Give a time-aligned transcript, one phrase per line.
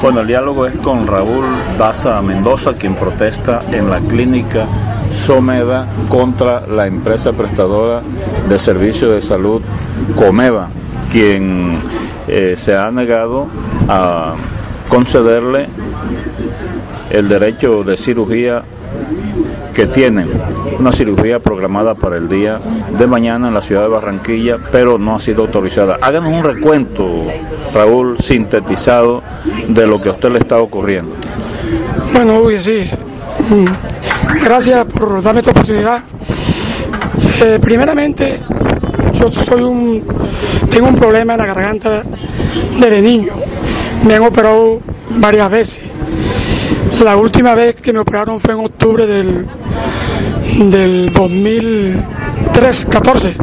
[0.00, 1.44] Bueno, el diálogo es con Raúl
[1.78, 4.66] Daza Mendoza, quien protesta en la clínica
[5.10, 8.02] Someda contra la empresa prestadora
[8.48, 9.62] de servicios de salud
[10.16, 10.68] Comeva,
[11.12, 11.78] quien
[12.26, 13.46] eh, se ha negado
[13.88, 14.34] a
[14.88, 15.68] concederle
[17.10, 18.62] el derecho de cirugía
[19.76, 20.30] que tienen
[20.78, 22.58] una cirugía programada para el día
[22.98, 25.98] de mañana en la ciudad de Barranquilla, pero no ha sido autorizada.
[26.00, 27.06] Háganos un recuento,
[27.74, 29.22] Raúl, sintetizado
[29.68, 31.12] de lo que a usted le está ocurriendo.
[32.10, 32.84] Bueno, uy, sí.
[33.50, 34.42] Mm.
[34.42, 36.02] Gracias por darme esta oportunidad.
[37.42, 38.40] Eh, primeramente,
[39.12, 40.02] yo soy un,
[40.70, 42.02] tengo un problema en la garganta
[42.80, 43.34] desde niño.
[44.06, 44.80] Me han operado
[45.18, 45.82] varias veces.
[47.04, 49.46] La última vez que me operaron fue en octubre del,
[50.58, 53.36] del 2003, 14.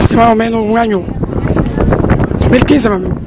[0.00, 1.02] Hace más o menos un año.
[2.40, 3.18] 2015 más o menos.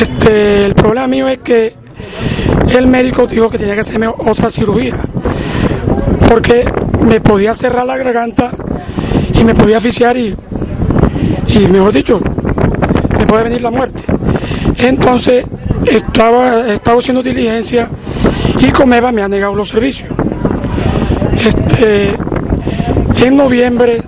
[0.00, 1.74] Este, el problema mío es que
[2.68, 4.94] el médico dijo que tenía que hacerme otra cirugía.
[6.28, 6.64] Porque
[7.00, 8.52] me podía cerrar la garganta
[9.34, 10.36] y me podía asfixiar y,
[11.48, 12.20] y mejor dicho,
[13.18, 14.04] me puede venir la muerte.
[14.78, 15.44] Entonces,
[15.84, 17.88] estaba, estaba haciendo diligencia
[18.60, 20.10] y Comeva me ha negado los servicios.
[21.38, 22.16] Este,
[23.24, 24.02] en noviembre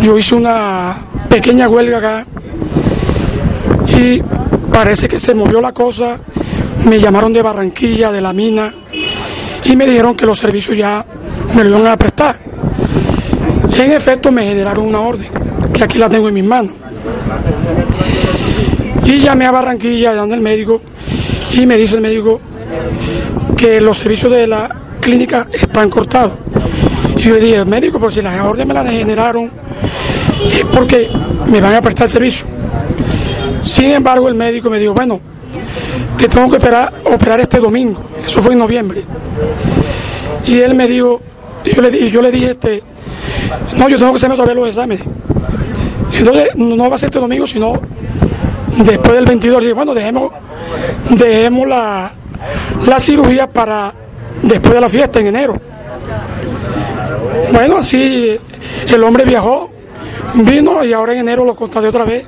[0.00, 0.96] yo hice una
[1.28, 2.26] pequeña huelga acá
[3.86, 4.20] y
[4.72, 6.18] parece que se movió la cosa.
[6.88, 8.74] Me llamaron de Barranquilla, de la mina,
[9.64, 11.04] y me dijeron que los servicios ya
[11.54, 12.40] me lo iban a prestar.
[13.76, 15.28] En efecto, me generaron una orden,
[15.72, 16.72] que aquí la tengo en mis manos.
[19.04, 20.80] Y llamé a Barranquilla, donde el médico,
[21.52, 22.40] y me dice el médico
[23.56, 26.32] que los servicios de la clínica están cortados.
[27.16, 29.50] Y yo dije, médico, por si las órdenes me las generaron,
[30.50, 31.10] es porque
[31.48, 32.46] me van a prestar servicio.
[33.60, 35.20] Sin embargo, el médico me dijo, bueno,
[36.16, 38.02] te tengo que operar, este domingo.
[38.24, 39.04] Eso fue en noviembre.
[40.46, 41.20] Y él me dijo,
[41.64, 42.82] yo le, y yo le dije, este,
[43.76, 45.04] no, yo tengo que hacerme todavía los exámenes.
[46.12, 47.80] Entonces, no va a ser este domingo, sino
[48.78, 49.60] después del 22.
[49.60, 50.32] Dije, bueno, dejemos,
[51.10, 52.12] dejemos la,
[52.86, 54.01] la cirugía para
[54.52, 55.60] después de la fiesta en enero.
[57.52, 58.38] Bueno, así
[58.88, 59.70] el hombre viajó,
[60.34, 62.24] vino y ahora en enero lo constaté otra vez.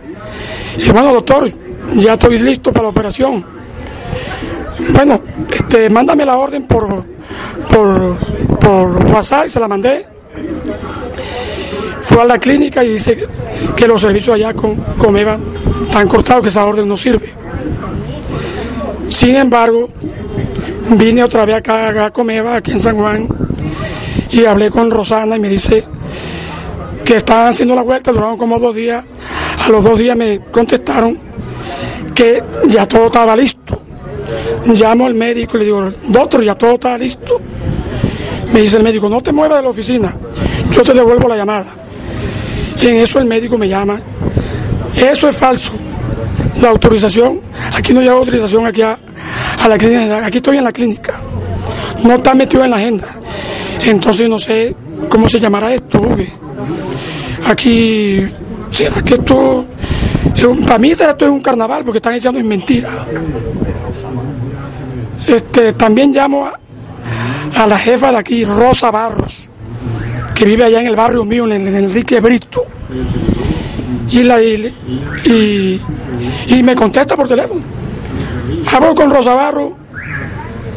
[0.76, 1.50] Y bueno, doctor,
[1.94, 3.44] ya estoy listo para la operación.
[4.90, 5.20] Bueno,
[5.50, 7.04] este, mándame la orden por,
[7.70, 8.16] por,
[8.58, 10.06] por WhatsApp se la mandé.
[12.00, 13.26] Fue a la clínica y dice
[13.74, 15.38] que los servicios allá con Comeva
[15.86, 17.32] están cortados, que esa orden no sirve.
[19.08, 19.88] Sin embargo,
[20.90, 23.28] vine otra vez acá a Comeva, aquí en San Juan,
[24.30, 25.84] y hablé con Rosana y me dice
[27.04, 29.04] que estaban haciendo la vuelta, duraron como dos días.
[29.58, 31.18] A los dos días me contestaron
[32.14, 33.82] que ya todo estaba listo.
[34.66, 37.40] Llamo al médico y le digo, doctor, ya todo está listo.
[38.52, 40.14] Me dice el médico, no te muevas de la oficina,
[40.72, 41.66] yo te devuelvo la llamada.
[42.80, 44.00] Y en eso el médico me llama.
[44.96, 45.72] Eso es falso.
[46.62, 47.40] La autorización,
[47.72, 48.98] aquí no llega autorización aquí a,
[49.58, 51.20] a la clínica, aquí estoy en la clínica.
[52.02, 53.08] No está metido en la agenda.
[53.82, 54.74] Entonces no sé
[55.08, 56.32] cómo se llamará esto, Uge.
[57.46, 58.26] Aquí,
[58.70, 59.66] sí, aquí esto,
[60.66, 63.04] para mí esto es un carnaval porque están echando en mentira.
[65.26, 66.58] Este, también llamo a,
[67.54, 69.48] a la jefa de aquí, Rosa Barros,
[70.34, 72.64] que vive allá en el barrio mío, en el en Enrique Brito.
[74.10, 74.72] Y, la, y,
[75.24, 75.80] y,
[76.48, 77.60] y me contesta por teléfono.
[78.72, 79.72] Hablo con Rosa Barros,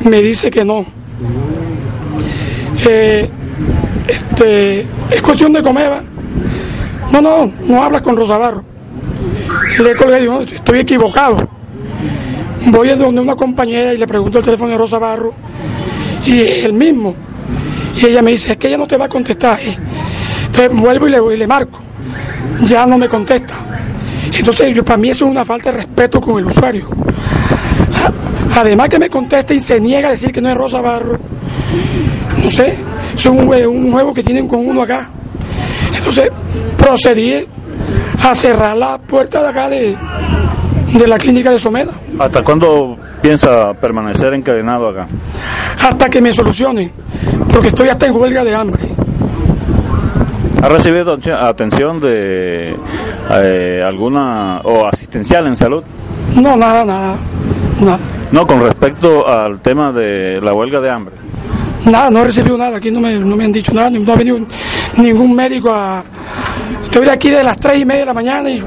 [0.01, 0.85] me dice que no.
[2.87, 3.29] Eh,
[4.07, 4.81] este,
[5.11, 6.01] es cuestión de comeva.
[7.11, 8.63] No, no, no hablas con Rosa Barros.
[9.77, 11.47] Y le colgué y digo, estoy equivocado.
[12.67, 15.33] Voy a donde una compañera y le pregunto el teléfono de Rosa Barro
[16.25, 17.15] y es el mismo.
[17.95, 19.59] Y ella me dice, es que ella no te va a contestar.
[19.65, 19.75] Y
[20.47, 21.79] entonces vuelvo y le, y le marco.
[22.61, 23.55] Ya no me contesta.
[24.33, 26.89] Entonces, yo, para mí eso es una falta de respeto con el usuario.
[28.57, 31.19] Además que me contesta y se niega a decir que no es Rosa Barro.
[32.43, 32.75] No sé,
[33.13, 35.07] es un, un juego que tienen con uno acá.
[35.95, 36.29] Entonces,
[36.75, 37.45] procedí
[38.23, 39.95] a cerrar la puerta de acá de,
[40.91, 41.91] de la clínica de Someda.
[42.17, 45.07] ¿Hasta cuándo piensa permanecer encadenado acá?
[45.79, 46.91] Hasta que me solucionen,
[47.53, 48.83] porque estoy hasta en huelga de hambre.
[50.63, 52.75] ¿Ha recibido atención de
[53.29, 55.83] eh, alguna o asistencial en salud?
[56.35, 57.15] No, nada, nada,
[57.79, 57.99] nada.
[58.31, 61.15] No, con respecto al tema de la huelga de hambre.
[61.85, 64.15] Nada, no he recibido nada, aquí no me, no me han dicho nada, no ha
[64.15, 64.39] venido
[64.97, 66.03] ningún médico a...
[66.83, 68.61] Estoy de aquí de las tres y media de la mañana y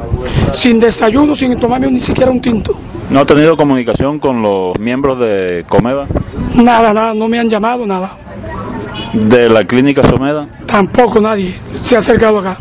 [0.52, 2.72] sin desayuno, sin tomarme ni siquiera un tinto.
[3.10, 6.06] ¿No ha tenido comunicación con los miembros de Comeva?
[6.54, 8.12] Nada, nada, no me han llamado, nada.
[9.12, 10.46] ¿De la clínica Someda?
[10.66, 12.56] Tampoco nadie se ha acercado acá.